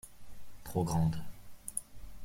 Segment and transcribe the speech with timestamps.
[0.63, 1.19] Trop grande.